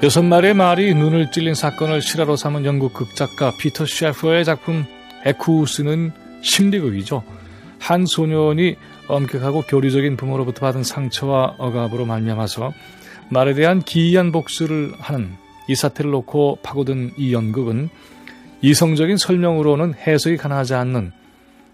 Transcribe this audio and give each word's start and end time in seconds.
여섯 0.00 0.22
마리의 0.22 0.54
말이 0.54 0.94
눈을 0.94 1.32
찔린 1.32 1.54
사건을 1.54 2.00
실화로 2.00 2.36
삼은 2.36 2.64
영국 2.64 2.94
극작가 2.94 3.52
피터 3.58 3.84
셰퍼의 3.84 4.44
작품 4.44 4.84
에쿠스는 5.24 6.12
심리극이죠. 6.40 7.24
한 7.80 8.06
소년이 8.06 8.76
엄격하고 9.08 9.62
교리적인 9.62 10.16
부모로부터 10.16 10.60
받은 10.60 10.84
상처와 10.84 11.56
억압으로 11.58 12.06
말미암아서 12.06 12.72
말에 13.30 13.54
대한 13.54 13.82
기이한 13.82 14.30
복수를 14.30 14.92
하는 15.00 15.32
이 15.66 15.74
사태를 15.74 16.12
놓고 16.12 16.60
파고든 16.62 17.14
이 17.16 17.32
연극은 17.32 17.88
이성적인 18.62 19.16
설명으로는 19.16 19.94
해석이 19.94 20.36
가능하지 20.36 20.74
않는 20.74 21.10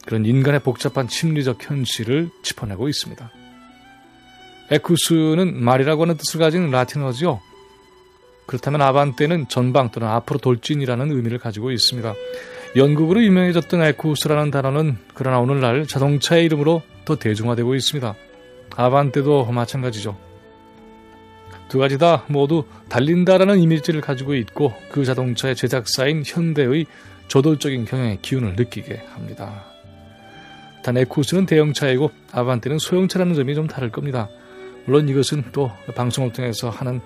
그런 0.07 0.25
인간의 0.25 0.61
복잡한 0.61 1.09
심리적 1.09 1.59
현실을 1.69 2.31
짚어내고 2.43 2.89
있습니다. 2.89 3.31
에쿠스는 4.71 5.63
말이라고 5.63 6.03
하는 6.03 6.17
뜻을 6.17 6.41
가진 6.41 6.71
라틴어지요. 6.71 7.41
그렇다면 8.47 8.83
아반떼는 8.83 9.49
전방 9.49 9.91
또는 9.91 10.09
앞으로 10.09 10.39
돌진이라는 10.39 11.13
의미를 11.13 11.39
가지고 11.39 11.71
있습니다. 11.71 12.15
연극으로 12.77 13.23
유명해졌던 13.23 13.83
에쿠스라는 13.83 14.51
단어는 14.51 14.99
그러나 15.15 15.39
오늘날 15.39 15.87
자동차의 15.87 16.45
이름으로 16.47 16.83
더 17.05 17.17
대중화되고 17.17 17.75
있습니다. 17.75 18.15
아반떼도 18.77 19.45
마찬가지죠. 19.47 20.17
두 21.69 21.79
가지 21.79 21.99
다 21.99 22.25
모두 22.29 22.65
달린다라는 22.89 23.59
이미지를 23.59 24.01
가지고 24.01 24.35
있고 24.35 24.73
그 24.91 25.05
자동차의 25.05 25.57
제작사인 25.57 26.23
현대의 26.25 26.87
저돌적인 27.29 27.85
경영의 27.85 28.19
기운을 28.23 28.55
느끼게 28.57 29.03
합니다. 29.13 29.65
단 30.83 30.97
에쿠스는 30.97 31.47
대형차이고 31.47 32.11
아반떼는 32.33 32.79
소형차라는 32.79 33.35
점이 33.35 33.55
좀 33.55 33.67
다를 33.67 33.91
겁니다. 33.91 34.29
물론 34.85 35.09
이것은 35.09 35.45
또 35.53 35.71
방송을 35.95 36.33
통해서 36.33 36.69
하는 36.69 37.01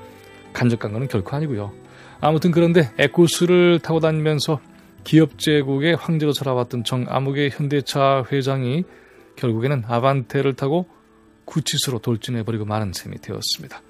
간접 0.53 0.81
광고는 0.81 1.09
결코 1.09 1.37
아니고요. 1.37 1.73
아무튼 2.21 2.51
그런데 2.51 2.91
에쿠스를 2.99 3.81
타고 3.81 4.01
다니면서 4.01 4.61
기업 5.05 5.39
제국의 5.39 5.95
황제로 5.97 6.33
살아왔던 6.33 6.85
정아무개 6.85 7.49
현대차 7.53 8.25
회장이 8.31 8.85
결국에는 9.37 9.85
아반떼를 9.87 10.55
타고 10.55 10.87
구치소로 11.45 12.01
돌진해버리고 12.01 12.65
마는 12.65 12.93
셈이 12.93 13.19
되었습니다. 13.19 13.81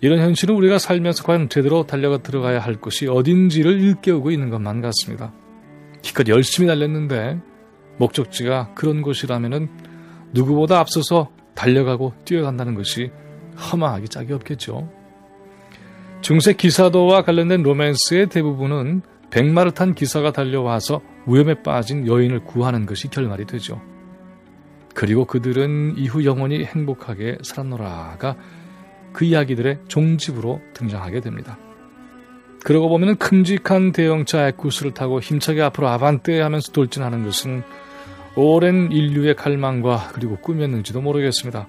이런 0.00 0.20
현실은 0.20 0.54
우리가 0.54 0.78
살면서 0.78 1.24
과연 1.24 1.48
제대로 1.48 1.84
달려가 1.86 2.18
들어가야 2.18 2.60
할 2.60 2.76
곳이 2.76 3.08
어딘지를 3.08 3.80
일깨우고 3.80 4.30
있는 4.30 4.48
것만 4.50 4.80
같습니다. 4.80 5.32
기껏 6.02 6.28
열심히 6.28 6.68
달렸는데 6.68 7.40
목적지가 7.96 8.74
그런 8.74 9.02
곳이라면 9.02 9.68
누구보다 10.32 10.78
앞서서 10.78 11.32
달려가고 11.54 12.12
뛰어간다는 12.24 12.76
것이 12.76 13.10
허망하기 13.56 14.08
짝이 14.08 14.32
없겠죠. 14.34 14.88
중세 16.28 16.52
기사도와 16.52 17.22
관련된 17.22 17.62
로맨스의 17.62 18.28
대부분은 18.28 19.00
백마를 19.30 19.72
탄 19.72 19.94
기사가 19.94 20.30
달려와서 20.30 21.00
위험에 21.26 21.62
빠진 21.62 22.06
여인을 22.06 22.44
구하는 22.44 22.84
것이 22.84 23.08
결말이 23.08 23.46
되죠. 23.46 23.80
그리고 24.92 25.24
그들은 25.24 25.94
이후 25.96 26.26
영원히 26.26 26.66
행복하게 26.66 27.38
살았노라가 27.40 28.36
그 29.14 29.24
이야기들의 29.24 29.78
종집으로 29.88 30.60
등장하게 30.74 31.20
됩니다. 31.20 31.56
그러고 32.62 32.90
보면 32.90 33.16
큼직한 33.16 33.92
대형차 33.92 34.48
에쿠스를 34.48 34.92
타고 34.92 35.20
힘차게 35.20 35.62
앞으로 35.62 35.88
아반떼 35.88 36.42
하면서 36.42 36.70
돌진하는 36.72 37.24
것은 37.24 37.62
오랜 38.36 38.92
인류의 38.92 39.34
갈망과 39.34 40.10
그리고 40.12 40.36
꿈이었는지도 40.36 41.00
모르겠습니다. 41.00 41.66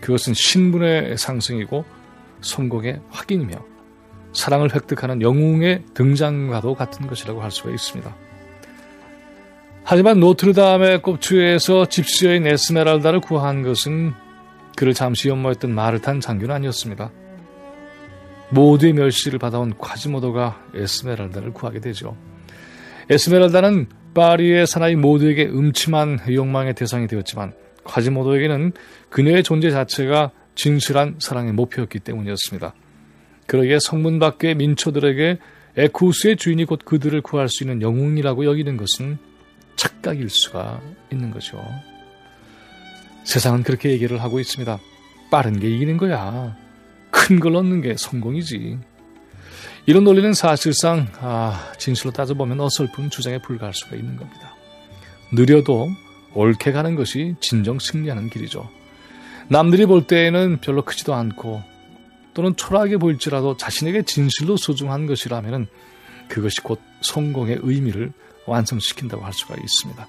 그것은 0.00 0.34
신분의 0.34 1.18
상승이고 1.18 1.84
성공의 2.42 3.00
확인이며 3.08 3.77
사랑을 4.38 4.72
획득하는 4.72 5.20
영웅의 5.20 5.82
등장과도 5.94 6.74
같은 6.74 7.08
것이라고 7.08 7.42
할 7.42 7.50
수가 7.50 7.70
있습니다. 7.70 8.14
하지만 9.82 10.20
노트르담의 10.20 11.02
꼽추에서 11.02 11.86
집시여인 11.86 12.46
에스메랄다를 12.46 13.20
구한 13.20 13.62
것은 13.62 14.12
그를 14.76 14.94
잠시 14.94 15.28
연모했던 15.28 15.74
말을 15.74 16.00
탄 16.00 16.20
장교는 16.20 16.54
아니었습니다. 16.54 17.10
모두의 18.50 18.92
멸시를 18.92 19.40
받아온 19.40 19.74
콰지모도가 19.76 20.66
에스메랄다를 20.72 21.52
구하게 21.52 21.80
되죠. 21.80 22.16
에스메랄다는 23.10 23.88
파리의 24.14 24.68
사나이 24.68 24.94
모두에게 24.94 25.46
음침한 25.46 26.20
욕망의 26.30 26.74
대상이 26.74 27.08
되었지만 27.08 27.54
콰지모도에게는 27.82 28.72
그녀의 29.10 29.42
존재 29.42 29.70
자체가 29.70 30.30
진실한 30.54 31.16
사랑의 31.18 31.54
목표였기 31.54 31.98
때문이었습니다. 31.98 32.74
그러기에 33.48 33.78
성문 33.80 34.18
밖의 34.20 34.54
민초들에게 34.54 35.38
에쿠스의 35.76 36.36
주인이 36.36 36.64
곧 36.66 36.80
그들을 36.84 37.20
구할 37.22 37.48
수 37.48 37.64
있는 37.64 37.82
영웅이라고 37.82 38.44
여기는 38.44 38.76
것은 38.76 39.18
착각일 39.76 40.28
수가 40.28 40.80
있는 41.10 41.30
거죠. 41.30 41.64
세상은 43.24 43.62
그렇게 43.62 43.90
얘기를 43.90 44.22
하고 44.22 44.38
있습니다. 44.38 44.78
빠른 45.30 45.58
게 45.58 45.68
이기는 45.68 45.96
거야. 45.96 46.56
큰 47.10 47.40
걸 47.40 47.56
얻는 47.56 47.80
게 47.80 47.94
성공이지. 47.96 48.78
이런 49.86 50.04
논리는 50.04 50.32
사실상 50.34 51.08
아, 51.20 51.72
진실로 51.78 52.10
따져보면 52.12 52.60
어설픈 52.60 53.08
주장에 53.08 53.38
불과할 53.38 53.72
수가 53.72 53.96
있는 53.96 54.16
겁니다. 54.16 54.54
느려도 55.32 55.88
옳게 56.34 56.72
가는 56.72 56.94
것이 56.94 57.34
진정 57.40 57.78
승리하는 57.78 58.28
길이죠. 58.28 58.68
남들이 59.48 59.86
볼 59.86 60.06
때에는 60.06 60.58
별로 60.60 60.82
크지도 60.82 61.14
않고 61.14 61.62
또는 62.34 62.54
초라하게 62.56 62.98
보일지라도 62.98 63.56
자신에게 63.56 64.02
진실로 64.02 64.56
소중한 64.56 65.06
것이라면 65.06 65.66
그것이 66.28 66.60
곧 66.60 66.80
성공의 67.00 67.60
의미를 67.62 68.12
완성시킨다고 68.46 69.24
할 69.24 69.32
수가 69.32 69.54
있습니다. 69.54 70.08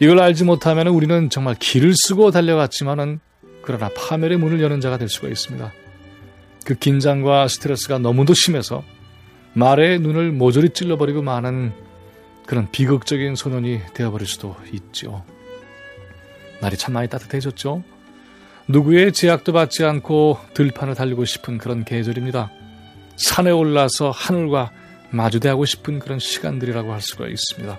이걸 0.00 0.20
알지 0.20 0.44
못하면 0.44 0.88
우리는 0.88 1.30
정말 1.30 1.54
길을 1.54 1.94
쓰고 1.94 2.30
달려갔지만은 2.30 3.20
그러나 3.62 3.88
파멸의 3.96 4.38
문을 4.38 4.60
여는 4.60 4.80
자가 4.80 4.98
될 4.98 5.08
수가 5.08 5.28
있습니다. 5.28 5.72
그 6.64 6.74
긴장과 6.74 7.48
스트레스가 7.48 7.98
너무도 7.98 8.34
심해서 8.34 8.84
말의 9.54 10.00
눈을 10.00 10.32
모조리 10.32 10.70
찔러버리고 10.70 11.22
마는 11.22 11.72
그런 12.46 12.70
비극적인 12.70 13.34
소년이 13.34 13.80
되어버릴 13.94 14.26
수도 14.26 14.56
있죠. 14.72 15.24
날이 16.60 16.76
참 16.76 16.94
많이 16.94 17.08
따뜻해졌죠. 17.08 17.82
누구의 18.68 19.12
제약도 19.12 19.52
받지 19.52 19.84
않고 19.84 20.38
들판을 20.54 20.96
달리고 20.96 21.24
싶은 21.24 21.58
그런 21.58 21.84
계절입니다. 21.84 22.50
산에 23.16 23.52
올라서 23.52 24.10
하늘과 24.10 24.72
마주대하고 25.10 25.64
싶은 25.64 26.00
그런 26.00 26.18
시간들이라고 26.18 26.92
할 26.92 27.00
수가 27.00 27.28
있습니다. 27.28 27.78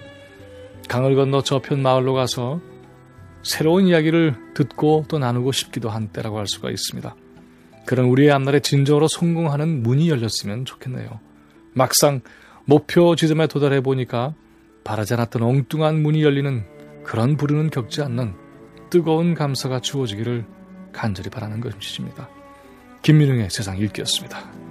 강을 0.88 1.16
건너 1.16 1.42
저편 1.44 1.82
마을로 1.82 2.14
가서 2.14 2.62
새로운 3.44 3.88
이야기를 3.88 4.54
듣고 4.54 5.04
또 5.10 5.20
나누고 5.20 5.52
싶기도 5.52 5.90
한 5.90 6.08
때라고 6.08 6.38
할 6.38 6.48
수가 6.48 6.70
있습니다. 6.70 7.16
그런 7.86 8.06
우리의 8.08 8.32
앞날에 8.32 8.62
진정으로 8.62 9.08
성공하는 9.10 9.84
문이 9.84 10.10
열렸으면 10.10 10.64
좋겠네요. 10.64 11.20
막상 11.74 12.22
목표 12.64 13.16
지점에 13.16 13.48
도달해 13.48 13.82
보니까 13.82 14.34
바라지 14.86 15.14
않았던 15.14 15.42
엉뚱한 15.42 16.02
문이 16.02 16.24
열리는 16.24 16.66
그런 17.04 17.36
부르는 17.36 17.70
겪지 17.70 18.02
않는 18.02 18.36
뜨거운 18.90 19.34
감사가 19.34 19.82
주어지기를 19.82 20.46
간절히 20.98 21.30
바라는 21.30 21.62
것입니다. 21.62 22.28
김민웅의 23.04 23.50
세상 23.52 23.78
읽기였습니다. 23.78 24.67